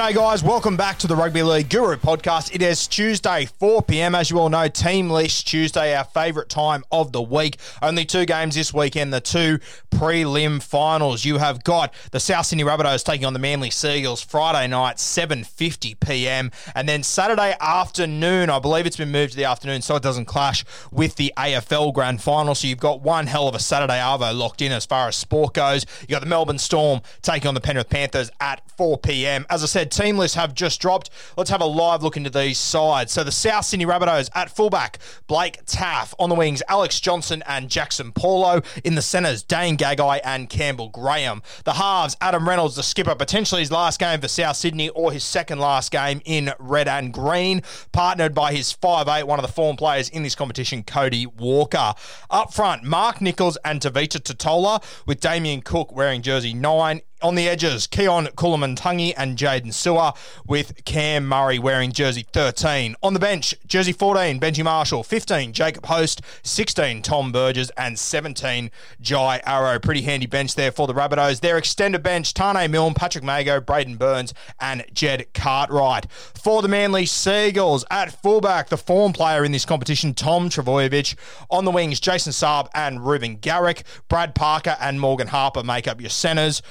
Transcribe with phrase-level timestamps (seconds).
[0.00, 0.42] G'day, guys.
[0.42, 2.54] Welcome back to the Rugby League Guru podcast.
[2.54, 4.14] It is Tuesday, 4 p.m.
[4.14, 7.58] As you all know, Team List Tuesday, our favourite time of the week.
[7.82, 9.58] Only two games this weekend, the two
[9.90, 11.26] prelim finals.
[11.26, 14.96] You have got the South Sydney Rabbitohs taking on the Manly Sea Eagles Friday night,
[14.96, 16.50] 7.50 p.m.
[16.74, 20.24] And then Saturday afternoon, I believe it's been moved to the afternoon so it doesn't
[20.24, 22.54] clash with the AFL Grand Final.
[22.54, 25.52] So you've got one hell of a Saturday Arvo locked in as far as sport
[25.52, 25.84] goes.
[26.00, 29.44] You've got the Melbourne Storm taking on the Penrith Panthers at 4 p.m.
[29.50, 31.10] As I said, team lists have just dropped.
[31.36, 33.12] Let's have a live look into these sides.
[33.12, 36.14] So the South Sydney Rabbitohs at fullback, Blake Taaffe.
[36.18, 38.62] On the wings, Alex Johnson and Jaxson Paulo.
[38.84, 41.42] In the centres, Dane Gagai and Campbell Graham.
[41.64, 45.24] The halves, Adam Reynolds, the skipper, potentially his last game for South Sydney or his
[45.24, 49.76] second last game in red and green, partnered by his 5'8", one of the form
[49.76, 51.94] players in this competition, Cody Walker.
[52.30, 57.00] Up front, Mark Nicholls and Tevita Tatola, with Damien Cook wearing jersey 9.
[57.22, 60.16] On the edges, Keaon Koloamatangi and Jaydn Su'A
[60.46, 62.96] with Cam Murray wearing jersey 13.
[63.02, 68.70] On the bench, jersey 14, Benji Marshall, 15, Jacob Host, 16, Tom Burgess, and 17,
[69.02, 69.78] Jai Arrow.
[69.78, 71.40] Pretty handy bench there for the Rabbitohs.
[71.40, 76.10] Their extended bench, Taane Milne, Patrick Mago, Braden Burns, and Jed Cartwright.
[76.10, 81.16] For the Manly Sea Eagles, at fullback, the form player in this competition, Tom Trbojevic.
[81.50, 83.82] On the wings, Jason Saab and Reuben Garrick.
[84.08, 86.62] Brad Parker and Morgan Harper make up your centres.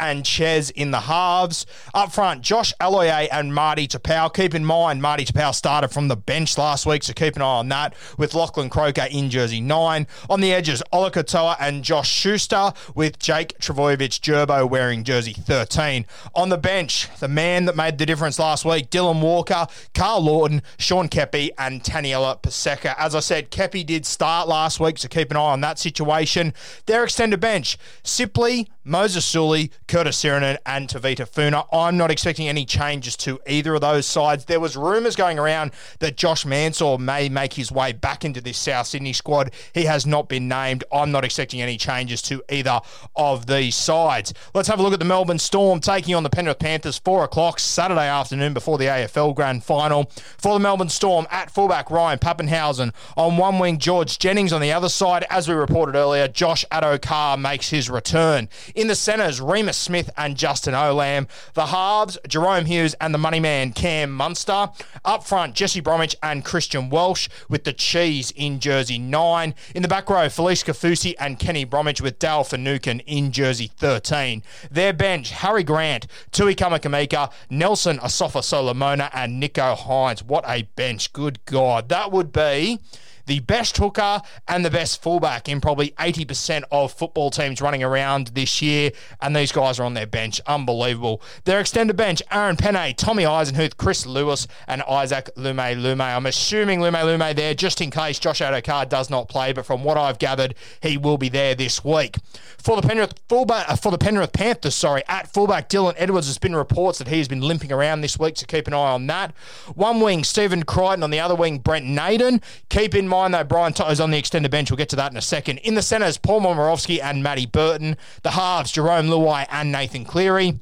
[0.00, 1.66] And Ches in the halves.
[1.92, 4.32] Up front, Josh Aloiai and Marty Taupau.
[4.32, 7.44] Keep in mind, Marty Taupau started from the bench last week, so keep an eye
[7.44, 10.06] on that with Lachlan Croker in jersey 9.
[10.30, 16.06] On the edges, Ola Katoa and Josh Schuster with Jake Trbojevic Gerbo wearing jersey 13.
[16.34, 20.62] On the bench, the man that made the difference last week, Dylan Walker, Karl Lawton,
[20.78, 22.94] Sean Keppie, and Taniela Paseka.
[22.96, 26.54] As I said, Keppie did start last week, so keep an eye on that situation.
[26.86, 31.64] Their extended bench, Sipley, Moses Suli, Curtis Sironen, and Tevita Funa.
[31.72, 34.44] I'm not expecting any changes to either of those sides.
[34.44, 38.56] There was rumours going around that Josh Mansour may make his way back into this
[38.56, 39.52] South Sydney squad.
[39.74, 40.84] He has not been named.
[40.92, 42.80] I'm not expecting any changes to either
[43.16, 44.32] of these sides.
[44.54, 47.58] Let's have a look at the Melbourne Storm taking on the Penrith Panthers, 4 o'clock
[47.58, 50.12] Saturday afternoon before the AFL Grand Final.
[50.38, 52.94] For the Melbourne Storm, at fullback, Ryan Papenhuyzen.
[53.16, 54.52] On one wing, George Jennings.
[54.52, 58.48] On the other side, as we reported earlier, Josh Addo-Carr makes his return.
[58.76, 61.28] In the centres, Reimis Smith and Justin Olam.
[61.54, 64.68] The halves, Jahrome Hughes and the money man, Cam Munster.
[65.02, 69.54] Up front, Jesse Bromwich and Christian Welch with the cheese in jersey 9.
[69.74, 74.42] In the back row, Felise Kaufusi and Kenny Bromwich with Dale Finucane in jersey 13.
[74.70, 80.22] Their bench, Harry Grant, Tui Kamikamica, Nelson Asofa Solomona, and Nicho Hynes.
[80.22, 81.14] What a bench.
[81.14, 81.88] Good God.
[81.88, 82.80] That would be
[83.26, 88.28] the best hooker and the best fullback in probably 80% of football teams running around
[88.28, 90.40] this year, and these guys are on their bench.
[90.46, 91.20] Unbelievable.
[91.44, 96.00] Their extended bench, Aaron Pene, Tommy Eisenhuth, Chris Lewis, and Isaac Lumelume.
[96.00, 99.96] I'm assuming Lumelume there just in case Josh Addo-Carr does not play, but from what
[99.96, 102.16] I've gathered, he will be there this week.
[102.58, 106.38] For the Penrith fullback, uh, for the Penrith Panthers, sorry, at fullback Dylan Edwards there's
[106.38, 109.06] been reports that he has been limping around this week, so keep an eye on
[109.08, 109.34] that.
[109.74, 111.02] One wing, Stephen Crichton.
[111.02, 112.40] On the other wing, Brent Naden.
[112.68, 114.70] Keep in mind mind, though, Brian To'o's on the extended bench.
[114.70, 115.58] We'll get to that in a second.
[115.58, 117.96] In the centres, Paul Momirovski and Matty Burton.
[118.22, 120.60] The halves, Jarome Luai and Nathan Cleary.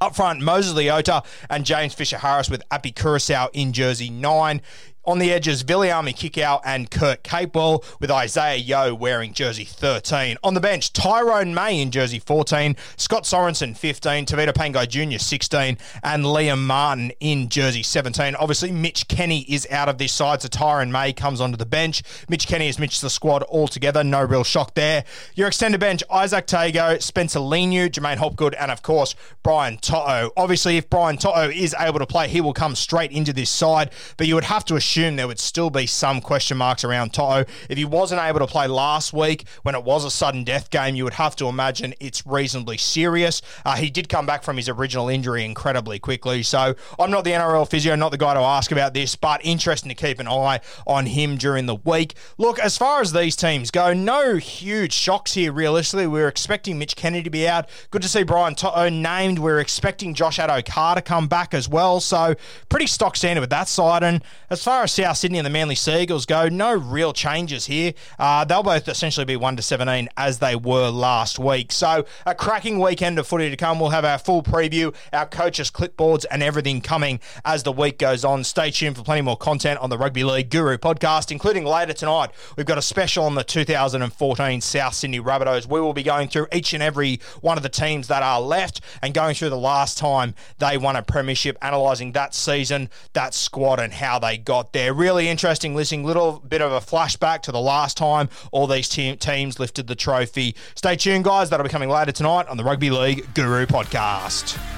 [0.00, 4.60] Up front, Moses Leota and James Fisher Harris with Api Koroisau in jersey 9.
[5.08, 10.36] On the edges, Viliami Kikau and Kurt Capewell, with Isaah Yeo wearing jersey 13.
[10.44, 15.16] On the bench, Tyrone May in jersey 14, Scott Sorensen 15, Tevita Pangai Jr.
[15.16, 18.34] 16, and Liam Martin in jersey 17.
[18.34, 22.02] Obviously, Mitch Kenny is out of this side, so Tyrone May comes onto the bench.
[22.28, 24.04] Mitch Kenny has mitched the squad altogether.
[24.04, 25.04] No real shock there.
[25.34, 30.32] Your extended bench, Isaac Tago, Spencer Leniu, Jermaine Hopgood, and of course, Brian To'o.
[30.36, 33.90] Obviously, if Brian To'o is able to play, he will come straight into this side,
[34.18, 37.12] but you would have to assume assume there would still be some question marks around
[37.12, 37.44] To'o.
[37.68, 40.96] If he wasn't able to play last week when it was a sudden death game,
[40.96, 43.40] you would have to imagine it's reasonably serious.
[43.64, 46.42] Uh, he did come back from his original injury incredibly quickly.
[46.42, 49.88] So I'm not the NRL physio, not the guy to ask about this, but interesting
[49.88, 52.16] to keep an eye on him during the week.
[52.36, 56.08] Look, as far as these teams go, no huge shocks here, realistically.
[56.08, 57.68] We are expecting Mitch Kennedy to be out.
[57.92, 59.38] Good to see Brian To'o named.
[59.38, 62.00] We are expecting Josh Addo-Carr to come back as well.
[62.00, 62.34] So
[62.68, 64.02] pretty stock standard with that side.
[64.02, 67.12] And as far as as South Sydney and the Manly Sea Eagles go, no real
[67.12, 67.92] changes here.
[68.18, 71.72] Uh, they'll both essentially be 1 to 17 as they were last week.
[71.72, 73.80] So, a cracking weekend of footy to come.
[73.80, 78.24] We'll have our full preview, our coaches' clipboards, and everything coming as the week goes
[78.24, 78.44] on.
[78.44, 82.30] Stay tuned for plenty more content on the Rugby League Guru podcast, including later tonight.
[82.56, 85.66] We've got a special on the 2014 South Sydney Rabbitohs.
[85.66, 88.80] We will be going through each and every one of the teams that are left
[89.02, 93.80] and going through the last time they won a premiership, analysing that season, that squad,
[93.80, 94.94] and how they got there there.
[94.94, 96.04] Really interesting listening.
[96.04, 99.94] Little bit of a flashback to the last time all these te- teams lifted the
[99.94, 100.54] trophy.
[100.74, 101.50] Stay tuned, guys.
[101.50, 104.77] That'll be coming later tonight on the Rugby League Guru podcast.